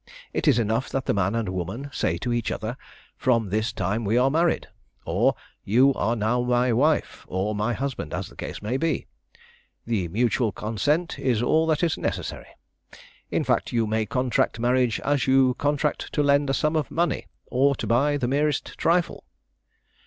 [0.33, 2.75] It is enough that the man and woman say to each other,
[3.15, 4.67] 'From this time we are married,'
[5.05, 9.05] or, 'You are now my wife,' or, 'my husband,' as the case may be.
[9.85, 12.47] The mutual consent is all that is necessary.
[13.29, 17.27] In fact, you may contract marriage as you contract to lend a sum of money,
[17.45, 19.23] or to buy the merest trifle."